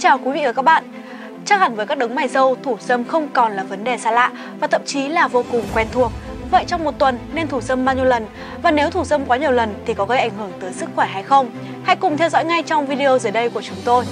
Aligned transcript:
chào 0.00 0.18
quý 0.18 0.32
vị 0.32 0.40
và 0.44 0.52
các 0.52 0.62
bạn. 0.62 0.84
Chắc 1.44 1.60
hẳn 1.60 1.74
với 1.74 1.86
các 1.86 1.98
đấng 1.98 2.14
mày 2.14 2.28
râu, 2.28 2.56
thủ 2.62 2.76
dâm 2.80 3.04
không 3.04 3.28
còn 3.28 3.52
là 3.52 3.62
vấn 3.62 3.84
đề 3.84 3.98
xa 3.98 4.10
lạ 4.10 4.32
và 4.60 4.66
thậm 4.66 4.82
chí 4.86 5.08
là 5.08 5.28
vô 5.28 5.44
cùng 5.52 5.62
quen 5.74 5.86
thuộc. 5.92 6.12
Vậy 6.50 6.64
trong 6.66 6.84
một 6.84 6.98
tuần 6.98 7.18
nên 7.34 7.48
thủ 7.48 7.60
dâm 7.60 7.84
bao 7.84 7.94
nhiêu 7.94 8.04
lần? 8.04 8.26
Và 8.62 8.70
nếu 8.70 8.90
thủ 8.90 9.04
dâm 9.04 9.24
quá 9.26 9.36
nhiều 9.36 9.50
lần 9.50 9.74
thì 9.86 9.94
có 9.94 10.04
gây 10.04 10.18
ảnh 10.18 10.30
hưởng 10.38 10.52
tới 10.60 10.72
sức 10.72 10.90
khỏe 10.96 11.06
hay 11.06 11.22
không? 11.22 11.50
Hãy 11.84 11.96
cùng 11.96 12.16
theo 12.16 12.28
dõi 12.28 12.44
ngay 12.44 12.62
trong 12.62 12.86
video 12.86 13.18
dưới 13.18 13.32
đây 13.32 13.50
của 13.50 13.62
chúng 13.62 13.76
tôi. 13.84 14.04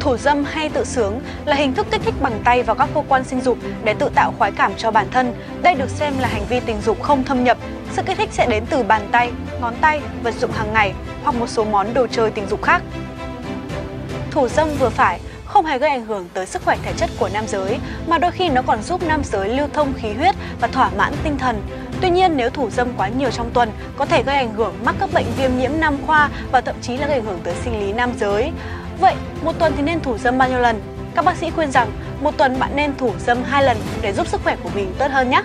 Thủ 0.00 0.16
dâm 0.16 0.44
hay 0.44 0.68
tự 0.68 0.84
sướng 0.84 1.20
là 1.44 1.56
hình 1.56 1.74
thức 1.74 1.86
kích 1.90 2.00
thích 2.04 2.14
bằng 2.20 2.40
tay 2.44 2.62
vào 2.62 2.76
các 2.76 2.88
cơ 2.94 3.02
quan 3.08 3.24
sinh 3.24 3.40
dục 3.40 3.58
để 3.84 3.94
tự 3.94 4.08
tạo 4.14 4.32
khoái 4.38 4.52
cảm 4.52 4.72
cho 4.76 4.90
bản 4.90 5.06
thân. 5.10 5.32
Đây 5.62 5.74
được 5.74 5.90
xem 5.90 6.12
là 6.20 6.28
hành 6.28 6.44
vi 6.48 6.60
tình 6.60 6.80
dục 6.80 7.02
không 7.02 7.24
thâm 7.24 7.44
nhập. 7.44 7.58
Sự 7.92 8.02
kích 8.02 8.18
thích 8.18 8.30
sẽ 8.32 8.46
đến 8.50 8.64
từ 8.70 8.82
bàn 8.82 9.02
tay, 9.12 9.30
ngón 9.60 9.74
tay, 9.80 10.00
vật 10.22 10.34
dụng 10.34 10.50
hàng 10.52 10.72
ngày 10.72 10.92
hoặc 11.22 11.34
một 11.34 11.46
số 11.46 11.64
món 11.64 11.94
đồ 11.94 12.06
chơi 12.06 12.30
tình 12.30 12.46
dục 12.50 12.62
khác. 12.62 12.82
Thủ 14.30 14.48
dâm 14.48 14.68
vừa 14.78 14.88
phải 14.88 15.20
không 15.44 15.66
hề 15.66 15.78
gây 15.78 15.90
ảnh 15.90 16.06
hưởng 16.06 16.28
tới 16.34 16.46
sức 16.46 16.62
khỏe 16.64 16.76
thể 16.82 16.92
chất 16.96 17.10
của 17.18 17.28
nam 17.32 17.44
giới, 17.46 17.78
mà 18.06 18.18
đôi 18.18 18.30
khi 18.30 18.48
nó 18.48 18.62
còn 18.62 18.82
giúp 18.82 19.02
nam 19.02 19.22
giới 19.24 19.48
lưu 19.48 19.66
thông 19.72 19.92
khí 19.96 20.12
huyết 20.12 20.34
và 20.60 20.68
thỏa 20.68 20.90
mãn 20.90 21.12
tinh 21.24 21.38
thần. 21.38 21.62
Tuy 22.00 22.10
nhiên, 22.10 22.36
nếu 22.36 22.50
thủ 22.50 22.70
dâm 22.70 22.88
quá 22.96 23.08
nhiều 23.08 23.30
trong 23.30 23.50
tuần, 23.50 23.70
có 23.96 24.04
thể 24.04 24.22
gây 24.22 24.36
ảnh 24.36 24.54
hưởng 24.54 24.74
mắc 24.84 24.94
các 25.00 25.12
bệnh 25.12 25.26
viêm 25.36 25.58
nhiễm 25.58 25.70
nam 25.78 25.96
khoa 26.06 26.30
và 26.52 26.60
thậm 26.60 26.74
chí 26.82 26.96
là 26.96 27.06
gây 27.06 27.16
ảnh 27.16 27.24
hưởng 27.24 27.40
tới 27.44 27.54
sinh 27.64 27.80
lý 27.80 27.92
nam 27.92 28.10
giới. 28.20 28.52
Vậy, 29.00 29.14
một 29.42 29.58
tuần 29.58 29.72
thì 29.76 29.82
nên 29.82 30.00
thủ 30.00 30.18
dâm 30.18 30.38
bao 30.38 30.48
nhiêu 30.48 30.58
lần? 30.58 30.80
Các 31.14 31.24
bác 31.24 31.36
sĩ 31.36 31.50
khuyên 31.50 31.70
rằng, 31.70 31.90
một 32.20 32.36
tuần 32.36 32.58
bạn 32.58 32.76
nên 32.76 32.96
thủ 32.96 33.12
dâm 33.26 33.42
hai 33.42 33.64
lần 33.64 33.76
để 34.02 34.12
giúp 34.12 34.26
sức 34.26 34.40
khỏe 34.44 34.56
của 34.62 34.70
mình 34.74 34.94
tốt 34.98 35.10
hơn 35.10 35.30
nhé. 35.30 35.42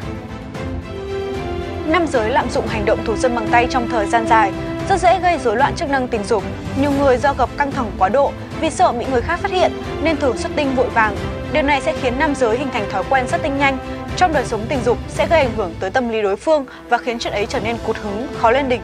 Nam 1.86 2.08
giới 2.08 2.30
lạm 2.30 2.50
dụng 2.50 2.68
hành 2.68 2.86
động 2.86 3.06
thủ 3.06 3.16
dâm 3.16 3.36
bằng 3.36 3.48
tay 3.52 3.68
trong 3.70 3.90
thời 3.90 4.06
gian 4.06 4.28
dài, 4.28 4.52
rất 4.90 5.00
dễ 5.02 5.20
gây 5.20 5.38
rối 5.44 5.58
loạn 5.58 5.76
chức 5.76 5.90
năng 5.90 6.08
tình 6.08 6.24
dục. 6.24 6.44
Nhiều 6.82 6.92
người 6.92 7.18
do 7.18 7.34
gặp 7.34 7.50
căng 7.58 7.72
thẳng 7.72 7.92
quá 7.98 8.10
độ 8.10 8.32
vì 8.64 8.70
sợ 8.70 8.92
bị 8.92 9.06
người 9.12 9.22
khác 9.22 9.40
phát 9.40 9.52
hiện 9.52 9.72
nên 10.04 10.18
thường 10.18 10.38
xuất 10.38 10.52
tinh 10.56 10.76
vội 10.76 10.90
vàng. 10.90 11.16
Điều 11.54 11.64
này 11.64 11.82
sẽ 11.82 11.94
khiến 12.02 12.14
nam 12.20 12.36
giới 12.36 12.58
hình 12.58 12.68
thành 12.74 12.90
thói 12.92 13.04
quen 13.10 13.28
xuất 13.28 13.42
tinh 13.44 13.58
nhanh. 13.58 13.78
Trong 14.18 14.34
đời 14.34 14.46
sống 14.46 14.66
tình 14.70 14.80
dục 14.86 14.98
sẽ 15.10 15.28
gây 15.28 15.40
ảnh 15.40 15.56
hưởng 15.56 15.76
tới 15.80 15.90
tâm 15.90 16.10
lý 16.10 16.22
đối 16.22 16.36
phương 16.36 16.66
và 16.90 16.98
khiến 16.98 17.20
chuyện 17.20 17.34
ấy 17.34 17.46
trở 17.46 17.60
nên 17.60 17.78
cụt 17.88 17.98
hứng, 17.98 18.28
khó 18.38 18.52
lên 18.52 18.70
đỉnh. 18.70 18.82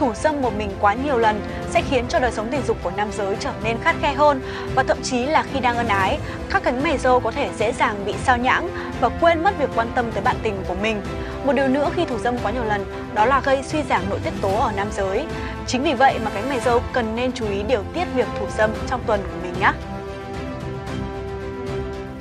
Thủ 0.00 0.12
dâm 0.14 0.42
một 0.42 0.52
mình 0.58 0.70
quá 0.80 0.94
nhiều 0.94 1.18
lần 1.18 1.40
sẽ 1.70 1.82
khiến 1.90 2.04
cho 2.08 2.18
đời 2.18 2.32
sống 2.32 2.48
tình 2.50 2.60
dục 2.66 2.76
của 2.82 2.90
nam 2.96 3.08
giới 3.12 3.36
trở 3.40 3.50
nên 3.64 3.76
khắt 3.82 3.96
khe 4.02 4.12
hơn 4.12 4.40
và 4.74 4.82
thậm 4.82 5.02
chí 5.02 5.26
là 5.26 5.44
khi 5.52 5.60
đang 5.60 5.76
ân 5.76 5.88
ái, 5.88 6.18
các 6.50 6.62
cánh 6.62 6.82
mày 6.82 6.98
râu 6.98 7.20
có 7.20 7.30
thể 7.30 7.48
dễ 7.58 7.72
dàng 7.72 8.04
bị 8.04 8.14
sao 8.24 8.36
nhãng 8.36 8.68
và 9.00 9.08
quên 9.08 9.44
mất 9.44 9.58
việc 9.58 9.68
quan 9.74 9.88
tâm 9.94 10.12
tới 10.12 10.22
bạn 10.22 10.36
tình 10.42 10.62
của 10.68 10.74
mình. 10.74 11.02
Một 11.44 11.52
điều 11.52 11.68
nữa 11.68 11.90
khi 11.96 12.04
thủ 12.04 12.18
dâm 12.18 12.38
quá 12.38 12.50
nhiều 12.50 12.64
lần 12.64 12.84
đó 13.14 13.24
là 13.24 13.40
gây 13.44 13.62
suy 13.62 13.82
giảm 13.82 14.02
nội 14.10 14.18
tiết 14.24 14.32
tố 14.42 14.56
ở 14.60 14.72
nam 14.76 14.88
giới. 14.92 15.26
Chính 15.66 15.82
vì 15.82 15.94
vậy 15.94 16.18
mà 16.24 16.30
cánh 16.34 16.48
mày 16.48 16.60
râu 16.60 16.82
cần 16.92 17.16
nên 17.16 17.32
chú 17.32 17.48
ý 17.48 17.62
điều 17.62 17.82
tiết 17.94 18.04
việc 18.14 18.26
thủ 18.38 18.46
dâm 18.58 18.70
trong 18.88 19.00
tuần 19.06 19.20
của 19.22 19.36
mình 19.42 19.54
nhé. 19.60 19.72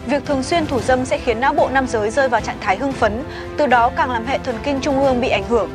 Việc 0.05 0.25
thường 0.25 0.43
xuyên 0.43 0.65
thủ 0.65 0.79
dâm 0.79 1.05
sẽ 1.05 1.17
khiến 1.17 1.39
não 1.39 1.53
bộ 1.53 1.69
nam 1.69 1.87
giới 1.87 2.09
rơi 2.09 2.29
vào 2.29 2.41
trạng 2.41 2.57
thái 2.61 2.77
hưng 2.77 2.93
phấn, 2.93 3.23
từ 3.57 3.67
đó 3.67 3.91
càng 3.97 4.11
làm 4.11 4.25
hệ 4.25 4.37
thần 4.37 4.55
kinh 4.63 4.79
trung 4.81 5.03
ương 5.03 5.21
bị 5.21 5.29
ảnh 5.29 5.47
hưởng. 5.49 5.69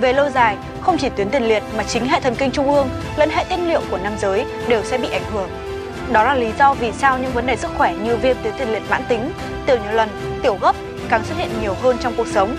Về 0.00 0.12
lâu 0.12 0.30
dài, 0.30 0.56
không 0.80 0.98
chỉ 0.98 1.08
tuyến 1.08 1.30
tiền 1.30 1.42
liệt 1.42 1.62
mà 1.76 1.84
chính 1.84 2.08
hệ 2.08 2.20
thần 2.20 2.34
kinh 2.34 2.50
trung 2.50 2.74
ương 2.74 2.88
lẫn 3.16 3.30
hệ 3.30 3.44
tiết 3.44 3.56
niệu 3.56 3.80
của 3.90 3.98
nam 3.98 4.12
giới 4.18 4.44
đều 4.68 4.82
sẽ 4.84 4.98
bị 4.98 5.08
ảnh 5.12 5.32
hưởng. 5.32 5.48
Đó 6.12 6.24
là 6.24 6.34
lý 6.34 6.48
do 6.58 6.74
vì 6.74 6.92
sao 6.92 7.18
những 7.18 7.32
vấn 7.32 7.46
đề 7.46 7.56
sức 7.56 7.70
khỏe 7.76 7.94
như 8.04 8.16
viêm 8.16 8.36
tuyến 8.42 8.52
tiền 8.58 8.72
liệt 8.72 8.82
mãn 8.90 9.02
tính, 9.08 9.30
tiểu 9.66 9.76
nhiều 9.84 9.92
lần, 9.92 10.08
tiểu 10.42 10.58
gấp 10.60 10.76
càng 11.08 11.24
xuất 11.24 11.38
hiện 11.38 11.48
nhiều 11.62 11.74
hơn 11.82 11.96
trong 12.00 12.14
cuộc 12.16 12.26
sống. 12.26 12.56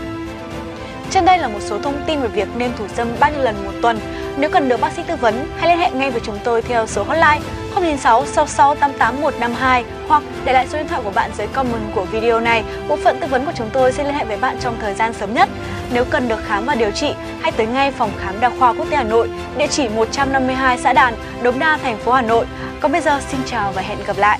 Trên 1.11 1.25
đây 1.25 1.37
là 1.37 1.47
một 1.47 1.59
số 1.61 1.79
thông 1.79 2.03
tin 2.07 2.21
về 2.21 2.27
việc 2.27 2.47
nên 2.57 2.71
thủ 2.77 2.85
dâm 2.95 3.07
bao 3.19 3.31
nhiêu 3.31 3.41
lần 3.41 3.65
một 3.65 3.71
tuần. 3.81 3.99
Nếu 4.37 4.49
cần 4.49 4.69
được 4.69 4.81
bác 4.81 4.93
sĩ 4.93 5.01
tư 5.07 5.15
vấn, 5.15 5.47
hãy 5.57 5.69
liên 5.69 5.79
hệ 5.79 5.91
ngay 5.91 6.11
với 6.11 6.21
chúng 6.25 6.39
tôi 6.43 6.61
theo 6.61 6.87
số 6.87 7.03
hotline 7.03 7.39
096 7.75 8.25
66 8.25 8.75
88152 8.75 9.83
hoặc 10.07 10.23
để 10.45 10.53
lại 10.53 10.67
số 10.67 10.77
điện 10.77 10.87
thoại 10.87 11.01
của 11.03 11.11
bạn 11.11 11.31
dưới 11.37 11.47
comment 11.47 11.95
của 11.95 12.05
video 12.05 12.39
này. 12.39 12.63
Bộ 12.87 12.97
phận 12.97 13.17
tư 13.21 13.27
vấn 13.27 13.45
của 13.45 13.51
chúng 13.55 13.69
tôi 13.73 13.91
sẽ 13.91 14.03
liên 14.03 14.13
hệ 14.13 14.25
với 14.25 14.37
bạn 14.37 14.57
trong 14.61 14.77
thời 14.81 14.93
gian 14.93 15.13
sớm 15.13 15.33
nhất. 15.33 15.49
Nếu 15.93 16.05
cần 16.05 16.27
được 16.27 16.39
khám 16.45 16.65
và 16.65 16.75
điều 16.75 16.91
trị, 16.91 17.13
hãy 17.41 17.51
tới 17.51 17.67
ngay 17.67 17.91
phòng 17.91 18.11
khám 18.19 18.39
đa 18.39 18.51
khoa 18.59 18.73
quốc 18.73 18.89
tế 18.89 18.97
Hà 18.97 19.03
Nội, 19.03 19.29
địa 19.57 19.67
chỉ 19.67 19.87
152 19.87 20.77
xã 20.77 20.93
Đàn, 20.93 21.13
Đống 21.41 21.59
Đa, 21.59 21.77
thành 21.77 21.97
phố 21.97 22.11
Hà 22.11 22.21
Nội. 22.21 22.45
Còn 22.79 22.91
bây 22.91 23.01
giờ 23.01 23.19
xin 23.31 23.39
chào 23.45 23.71
và 23.71 23.81
hẹn 23.81 23.97
gặp 24.07 24.17
lại. 24.17 24.39